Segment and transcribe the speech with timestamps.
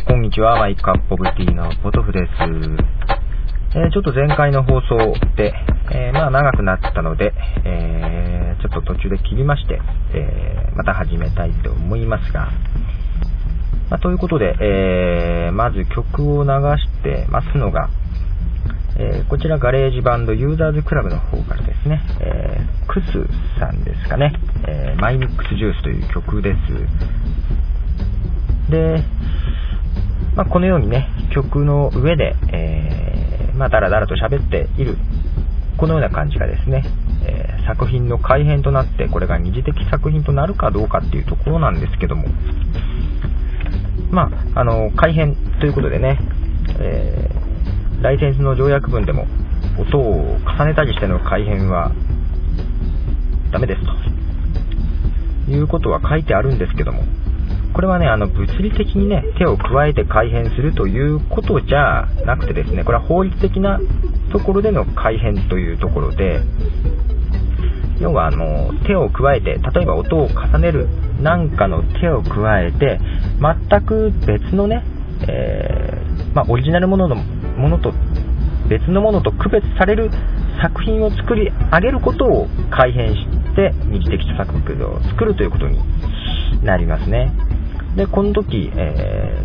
[0.00, 0.58] ー、こんにちは。
[0.58, 2.30] My Cup of Tea のポトフです。
[3.74, 5.52] えー、ちょっと前回の放送で、
[5.92, 7.32] えー、まあ長くなったので、
[7.64, 9.80] えちょっと途中で切りまして、
[10.14, 12.50] えまた始めたいと思いますが、
[13.90, 17.90] まあ、ということで、えまず曲を流してますのが、
[18.98, 23.06] えこちら GarageBand Users Club の方からですね、えクス
[23.58, 24.32] さんですかね、
[24.66, 26.58] え My Mix Juice という曲です。
[28.70, 29.02] で、
[30.40, 34.96] まあ、このようにね、曲の上で、えー、まあ、だらだらと喋っている、
[35.76, 36.82] このような感じがですね、
[37.26, 42.24] えー、作品の改変となって、これが二次的作品となるかどうかっていうところなんですけども、
[44.10, 46.18] まあ、あの、改変ということでね、
[46.78, 49.26] えー、ライセンスの条約文でも、
[49.78, 51.92] 音を重ねたりしての改変は
[53.52, 53.92] ダメですと。
[55.50, 57.02] いうことは書いてあるんですけども、
[57.72, 63.80] これはね、あの、物理的にね、手を加えて改変するということじゃなくてですね、これは法律的な
[64.32, 66.40] ところでの改変というところで、
[68.00, 70.88] 要はあの、手を加えて、例えば音を重ねる
[71.20, 72.98] なんかの手を加えて、
[73.40, 74.82] 全く別のね、
[75.28, 77.92] えー、まあ、オリジナルもののものと
[78.68, 80.10] 別のものと区別される
[80.62, 85.78] 作品を作り上げることを改変して二次的著作物を作るということに
[86.64, 87.32] なりますね。
[87.96, 89.44] で、この時、え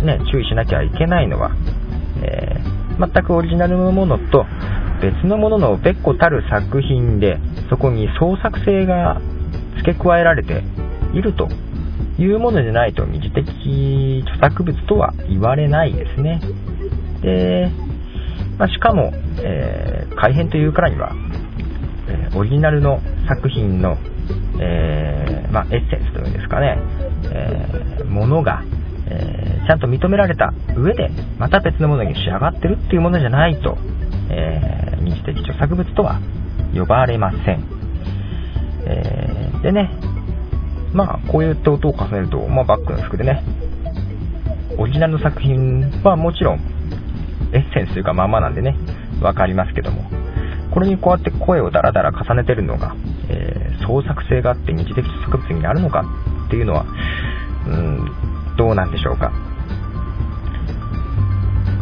[0.00, 1.50] ー、ね、注意しなきゃいけないのは、
[2.22, 4.46] えー、全くオリジナルのものと
[5.00, 9.20] 別のものの別個たる作品で、そこに創作性が
[9.78, 10.62] 付け加えられて
[11.12, 11.48] いると
[12.18, 16.40] いうものでないと二次的著作物とは言われないですね。
[17.22, 17.70] で、
[18.58, 21.12] まあ、しかも、えー、改変というからには、
[22.08, 23.96] えー、オリジナルの作品の、
[24.60, 26.78] えー、まあ、エッセンスというんですかね、
[28.08, 28.62] ものが、
[29.06, 33.76] えー、ちゃんと認められた上で、また別のものに仕上がってるっていうものじゃないと、
[34.30, 36.20] えー、二次的著作物とは
[36.74, 37.64] 呼ばれません。
[38.86, 39.90] えー、でね、
[40.92, 43.42] まあ、こういった音を重ねると、まあ、バックの服でね、
[44.78, 46.60] オリジナルの作品はもちろん、
[47.52, 48.76] エッセンスというかまんまなんでね、
[49.20, 50.10] わかりますけども、
[50.72, 52.96] これにこうやって声をダラダラ重ねてるのが、
[53.28, 56.04] えー、創作性があって二次的著作物になるのか
[56.54, 56.86] っていうのは、
[57.66, 59.32] うん、どうなんでしょうか。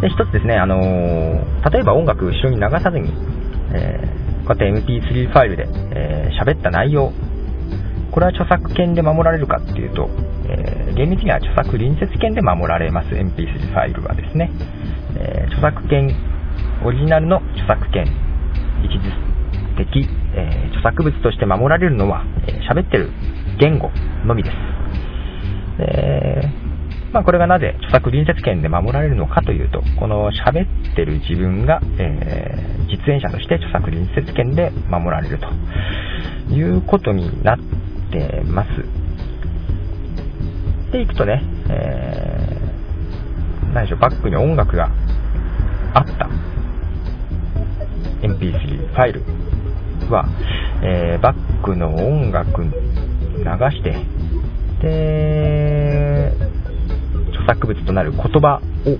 [0.00, 3.12] で、一つですね、あのー、例えば音楽後ろに流さずに、
[3.74, 7.12] えー、こうやって MP3 ファイルで喋、えー、った内容、
[8.10, 10.08] これは著作権で守られるかっていうと、
[10.48, 14.50] えー、厳密には著作隣接権で守られます MP3 ファイルはですね、
[15.16, 16.08] え著作権、
[16.84, 18.06] オリジナルの著作権、
[18.82, 19.12] 一時
[19.76, 23.10] 的、え著作物として守られるのは、え喋ってる
[23.58, 23.90] 言語
[24.24, 24.56] のみです。
[25.78, 26.62] え
[27.12, 35.46] まあ、これがなぜ著作隣接権で守られるのかというと、この喋ってる自分が、えー、実演者として著作隣接権で守られると
[36.54, 37.58] いうことになっ
[38.10, 38.68] てます。
[40.90, 44.90] で、いくとね、えー、何でしょう、バックに音楽が
[45.92, 46.30] あった
[48.22, 49.22] MP3 ファイル
[50.10, 50.24] は、
[50.82, 52.64] えー、バックの音楽
[53.44, 53.94] 流して、
[54.82, 56.32] で、
[57.30, 58.90] 著作物となる言葉を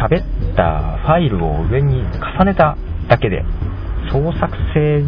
[0.00, 2.02] 喋ったファイルを上に
[2.38, 2.76] 重ねた
[3.08, 3.44] だけで
[4.10, 5.04] 創作性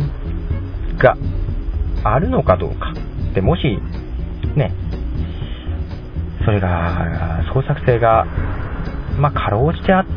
[0.99, 1.16] が
[2.05, 2.93] あるのかどうか。
[3.34, 3.78] で、もし、
[4.55, 4.72] ね、
[6.44, 8.26] それが、創作性が、
[9.19, 10.12] まあ、かろうじてあって、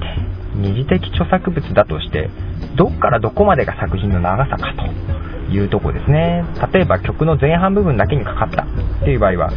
[0.55, 2.29] 二次的著作物だとして、
[2.75, 4.83] どっからどこまでが作品の長さかと
[5.51, 6.43] いうとこですね。
[6.73, 8.65] 例えば曲の前半部分だけにかかったっ
[9.03, 9.51] ていう場合は、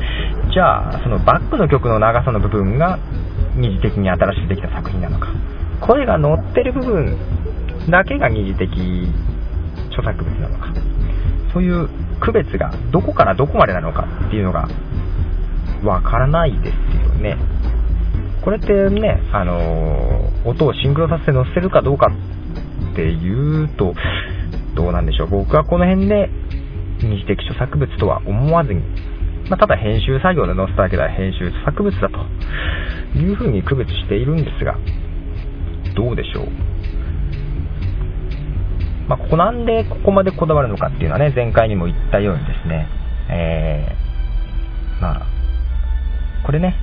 [0.53, 2.99] じゃあ、そのバックの曲の長さの部分が
[3.57, 5.29] 二次的に新しくできた作品なのか。
[5.81, 7.17] 声が乗ってる部分
[7.91, 9.09] だけが二次的
[9.91, 10.73] 著作物なのか。
[11.53, 11.89] そういう
[12.21, 14.69] 区別がどこからどこまでなのかっていうのが
[15.85, 16.75] わからないです
[17.09, 17.37] よね。
[18.43, 22.09] これってね、あのー、音をシンクロさせて載せるかどうか
[22.93, 23.95] っていうと、
[24.75, 25.29] どうなんでしょう。
[25.29, 26.31] 僕はこの辺で
[27.03, 28.81] 二次的著作物とは思わずに、
[29.51, 34.79] まあ、ただ編集作業で載せただけでは編集著作物だというふうに区別しているんですが、
[35.95, 36.49] どうでしょう。
[39.09, 42.89] まあ、ここなんでここまでこだわるのかっていうのはね、前回にも言ったようにですね、
[43.31, 45.27] えー、まあ、
[46.47, 46.77] これね、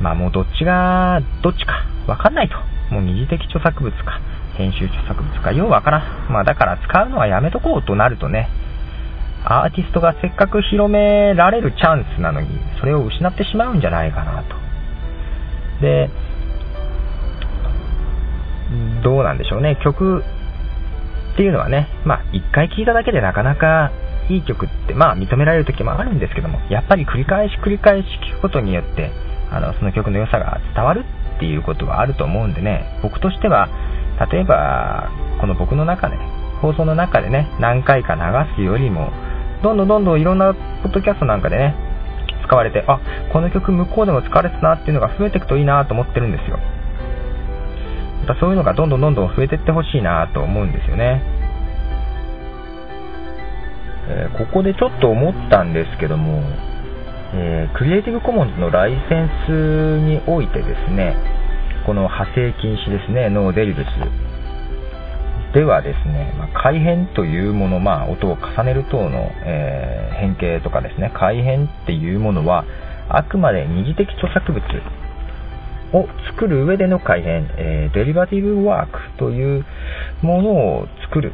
[0.00, 2.56] まあもうどっちが、どっちかわかんないと。
[2.94, 4.20] もう二次的著作物か、
[4.56, 6.32] 編集著作物か、ようわからん。
[6.32, 8.48] まあだから使うのはやめとこうとなるとね、
[9.44, 12.48] アーティストがせっかく広められるチャンスなのに、
[12.80, 14.56] それを失ってしまうんじゃないかなと。
[15.82, 16.08] で、
[19.02, 20.22] どうなんでしょうね、曲
[21.34, 23.92] っていうのはね、まあ、一回聴いただけでなかなか
[24.30, 29.10] いい曲って、まあ、認められる時もあるんですけども、やっぱり繰り返し繰り返し聴くことによって、
[29.50, 31.04] あの、その曲の良さが伝わる
[31.36, 33.68] っていうことはあると思うんでね、僕としては、
[34.30, 36.16] 例えば、この僕の中で、
[36.60, 39.10] 放送の中でね、何回か流すよりも、
[39.62, 41.74] どんどんどんどんいろんなポッドキャストなんかでね、
[42.46, 43.00] 使われて、あ、
[43.32, 46.58] この曲向こうでも使われてたなっていうのが増えていくといいなと思ってるんですよ。
[48.26, 51.22] またそういうのがどんどんどんどん増えていってほしいなと思うんですよね。
[54.06, 56.42] えー、ここでちょっと思ったんですけども、
[57.34, 59.50] えー、クリエイティブコモンズのライセンス
[60.00, 61.16] においてですね、
[61.84, 63.86] この派生禁止ですね、ノーデリブス。
[65.52, 72.64] ではですね、まあ、改変というもの、まあ、音を重ねる等の、えー、変形とかですね、改変っていうものは、
[73.10, 74.62] あくまで二次的著作物
[75.92, 79.64] を作る上での改変、えー、デリバティブワークという
[80.22, 80.50] もの
[80.80, 81.32] を作る、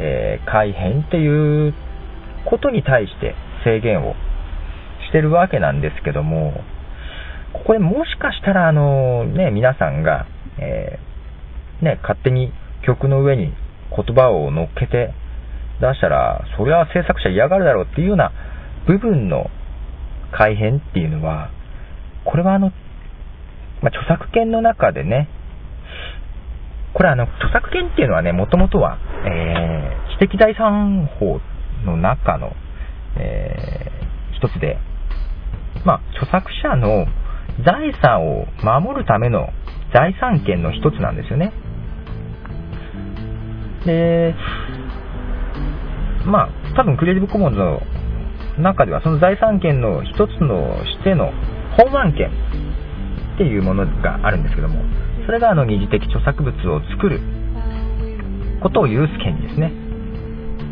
[0.00, 1.74] えー、改変っていう
[2.48, 3.34] ことに対して
[3.64, 4.14] 制限を
[5.08, 6.54] してるわけなんですけども、
[7.52, 10.26] ここでもしかしたら、あの、ね、皆さんが、
[10.58, 12.52] えー、ね、勝手に
[12.86, 13.52] 曲の上に
[13.90, 15.14] 言葉を乗っけて
[15.80, 18.32] 出したら、それは制作者嫌がるだろうっていうような
[18.86, 19.50] 部分の
[20.32, 21.50] 改変っていうのは、
[22.24, 22.70] これはあの、
[23.82, 25.28] まあ、著作権の中でね、
[26.94, 31.40] これあの、著作権っていうのはね、もともとは、えー、知的財産法
[31.84, 32.52] の中の、
[33.18, 34.78] えー、一つで、
[35.84, 37.06] まあ、著作者の
[37.64, 39.48] 財産を守るための
[39.92, 41.52] 財産権の一つなんですよね。
[43.84, 44.34] で、
[46.26, 47.80] まあ、多分クリエイティブコモンズの
[48.58, 51.30] 中ではその財産権の一つのしての
[51.76, 52.30] 本案権
[53.34, 54.82] っていうものがあるんですけども、
[55.26, 57.20] それがあの二次的著作物を作る
[58.62, 59.72] ことを許す権利ですね。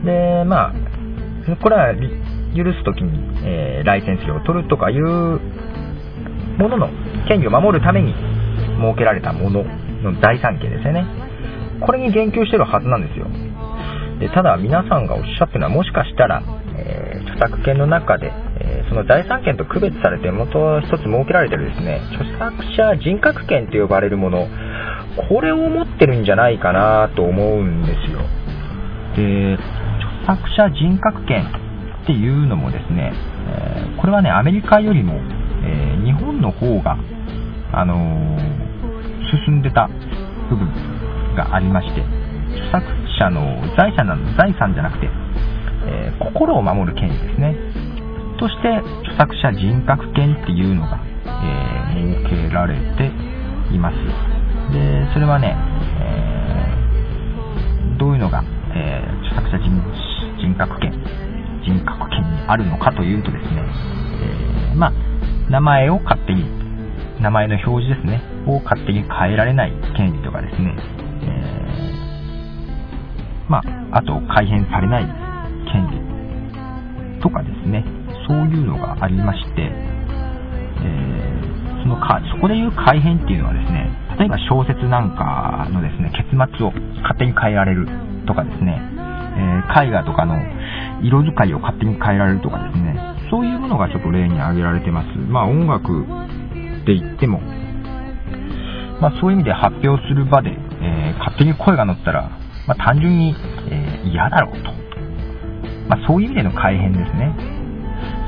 [0.05, 5.41] で、まあ、これは許すときに、えー、ライセンス料を取るとかいう
[6.59, 6.89] ものの
[7.27, 9.65] 権利を守るために設けられたもの
[10.03, 11.05] の財産権ですよね。
[11.81, 13.27] これに言及してるはずなんですよ。
[14.21, 16.43] でただ皆さんがおっしゃってるのはもしかしたら、
[16.77, 18.31] えー、著作権の中で、
[18.61, 24.47] えー、その財産権と区別されて元一つ設けられてるですね、著作者人格権と呼ばれるもの、
[25.29, 28.21] これを持ってるんじゃないかなと思うんですよ。
[29.17, 29.55] で、
[30.27, 31.45] 著作者人格権
[32.05, 33.12] っていうのもですね、
[33.49, 35.21] えー、これはね、アメリカよりも、
[36.44, 36.99] の方が、
[37.73, 38.38] あのー、
[39.46, 39.88] 進んでた
[40.50, 40.69] 部分
[41.35, 42.05] がありまして、
[42.52, 42.85] 著作
[43.19, 43.41] 者の
[43.76, 45.08] 財産なの財産じゃなくて、
[45.87, 47.56] えー、心を守る権利ですね。
[48.38, 48.69] として、
[49.08, 53.11] 著作者人格権っていうのが、えー、設けられて
[53.75, 53.97] います。
[54.73, 55.56] で、それはね、
[56.00, 58.44] えー、どういうのが、
[58.76, 60.93] え著作者人格権、
[61.64, 63.62] 人格権にあるのかというとですね、
[64.73, 64.93] えまあ、
[65.50, 66.44] 名前を勝手に、
[67.20, 70.76] 名前の表示ですね、を勝手に変えられない権利とかですね、
[71.23, 71.55] えー
[73.49, 73.58] ま
[73.93, 75.05] あ、あと改変されない
[75.70, 77.85] 権利とかですね、
[78.26, 87.87] そういうのがありまして、えー、そのか、そこでいう改変っていうのはですね、例えば小説なんかのですね、結末を勝手に変えられる
[88.26, 90.37] とかですね、えー、絵画とかの
[91.02, 92.97] 色使いを勝手に変えられるとかですね、
[93.35, 95.19] そういうものがちょっと例に挙げられてます。
[95.19, 96.07] まあ音楽
[96.87, 97.41] で言っても、
[99.00, 102.31] まあそういう意味で発表する場で、えー、勝手に声が乗ったら、
[102.69, 103.35] まあ、単純に、
[103.73, 104.71] えー、嫌だろうと。
[105.88, 107.35] ま、そういう意味での改変ですね。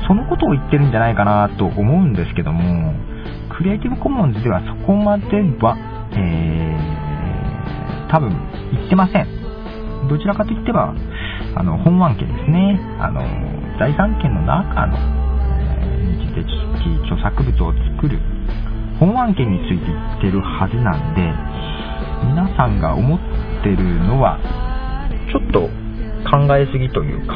[0.09, 2.93] そのことを言ってるんじゃないかなと思うんですけども、
[3.55, 5.23] クリエイティブコモンズではそこまで
[5.61, 5.77] は、
[6.11, 8.29] えー、多分
[8.73, 10.07] 言ってません。
[10.09, 10.93] どちらかといっては、
[11.55, 12.77] あの、本案件ですね。
[12.99, 13.21] あの、
[13.79, 16.45] 財産権の中の、えー、二次的
[17.05, 18.19] 著作物を作る
[18.99, 21.21] 本案権について言ってるはずなんで、
[22.25, 23.19] 皆さんが思っ
[23.63, 24.39] てるのは、
[25.31, 25.69] ちょっと
[26.29, 27.35] 考えすぎというか、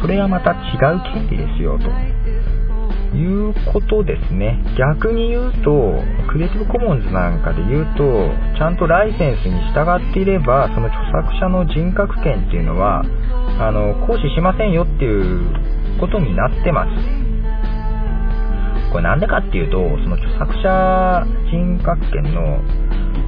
[0.00, 2.13] それはまた違う権利ですよ、と。
[3.14, 4.58] いうことですね。
[4.76, 13.02] 逆に言うと、クリエイティブコモンズなんかで言うと、ちゃんとライセンスに従っていれば、その著作者の人格権っていうのは、
[13.58, 17.24] あの、行使しませんよっていうことになってます。
[18.90, 22.60] これなんでかっていうと、その著作者人格権の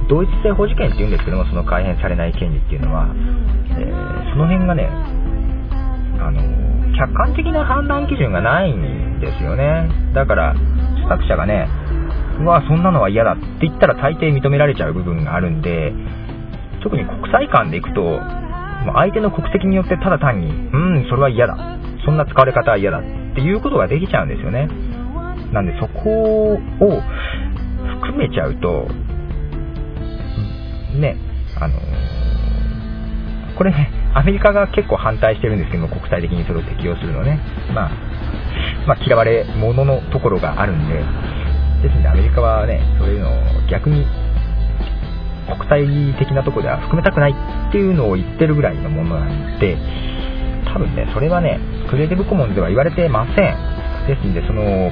[0.07, 3.07] 同一性保持権っていうんですけども、その改変されない権利っていうのは、
[3.71, 4.87] えー、その辺がね、
[6.19, 6.41] あの、
[6.95, 9.89] 客観的な判断基準がないんですよね。
[10.13, 10.55] だから、
[11.09, 11.67] 作者がね、
[12.39, 15.93] うわ、そんなのは嫌だって言ったら大抵認められちゃう部分があるんで、
[16.83, 18.19] 特に国際間で行くと、
[18.93, 21.57] 相手の国籍によってただ単に、うん、それは嫌だ。
[22.05, 23.01] そんな使われ方は嫌だっ
[23.35, 24.69] ていうことができちゃうんですよね。
[25.51, 26.57] なんでそこを
[28.01, 28.87] 含めちゃうと、
[30.99, 31.17] ね、
[31.59, 31.79] あの
[33.57, 37.39] これね、アメリカが結構反対してるんですけど、国際的にそれを適用するのね。
[37.73, 37.91] まあ、
[38.87, 40.95] まあ、嫌われ者のところがあるんで、
[41.83, 43.33] ですのでアメリカはね、そういうのを
[43.69, 44.05] 逆に
[45.47, 49.77] 国際的なとこでは含めたくないっていうのを言ってるぐらいのものなんで、
[50.73, 51.59] 多分ね、それはね、
[51.89, 53.35] クリエイティブコモンでは言われてません。
[54.07, 54.91] ですんで、その、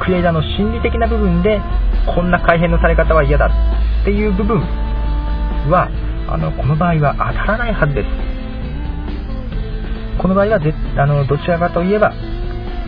[0.00, 1.60] クリエイターの心理的な部分で、
[2.14, 4.60] こんな改変のされ方は嫌だっていう部分
[5.70, 5.88] は、
[6.28, 8.08] あの、この場合は当たらないはずです。
[10.20, 12.12] この場合はぜあのどちらかといえば、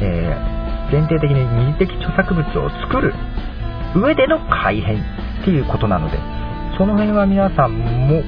[0.01, 3.15] えー、限定的に二次的著作物を作る
[3.95, 5.01] 上での改変
[5.43, 6.19] っていうことなので、
[6.79, 8.23] その辺は皆さんも、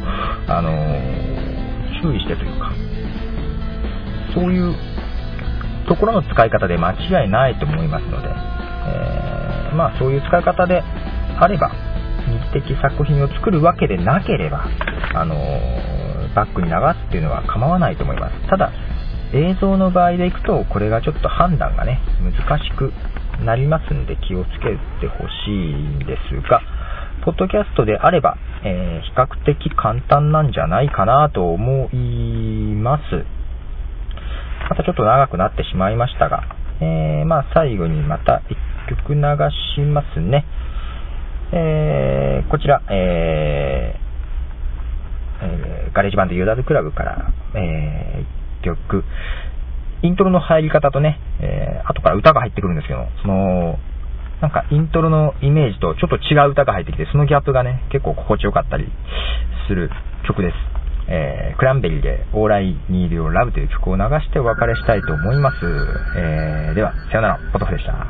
[0.48, 2.72] あのー、注意してというか、
[4.34, 4.74] そういう
[5.86, 10.82] ところの使い方で間違いないと思いますので、えー、まあそういう使い方で
[11.38, 11.70] あれば、
[12.28, 14.66] 二次的作品を作るわけでなければ、
[15.14, 18.48] あのー、バックに流すっていうのは構わないと思います。
[18.48, 18.72] ただ、
[19.32, 22.92] 映像の場合でいくと、これがちょっと判断がね、難しく
[23.44, 26.60] なりますんで気をつけてほしいんですが、
[27.24, 33.24] ポッドキャストであれば、えー、比較的簡単なんじゃないかなと思います。
[34.68, 36.44] またちょっと長くなってしまいましたが、
[36.80, 38.42] えー、まあ最後にまた
[38.88, 39.20] 1曲流
[39.76, 40.44] しますね。
[41.52, 49.04] えー、こちら、えー、 GarageBand Users Club から、えー、曲、
[50.02, 53.78] イントロの入り方とね、えー、後から歌が入ってくるんですけど、その、
[54.40, 58.88] なんかイントロのイメージとちょっと違う歌が入ってきて、そのギャップがね、結構心地よかったり
[59.68, 59.90] する
[60.26, 60.54] 曲です。
[61.12, 65.56] えー、クランベリーで All I Need Your Love という曲を流してお別れしたいと思います。
[66.16, 68.06] えー、では、さよなら、ポトフでした。